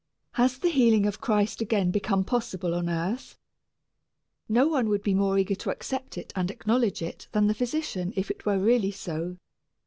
Has 0.31 0.57
the 0.57 0.69
healing 0.71 1.05
of 1.05 1.21
Christ 1.21 1.61
again 1.61 1.91
become 1.91 2.23
possible 2.23 2.73
on 2.73 2.89
earth? 2.89 3.37
No 4.49 4.67
one 4.67 4.89
would 4.89 5.03
be 5.03 5.13
more 5.13 5.37
eager 5.37 5.53
to 5.53 5.69
accept 5.69 6.17
it 6.17 6.33
and 6.35 6.49
acknowledge 6.49 7.03
it 7.03 7.27
than 7.33 7.45
the 7.45 7.53
physician 7.53 8.11
if 8.15 8.31
it 8.31 8.43
were 8.43 8.57
really 8.57 8.89
so. 8.89 9.37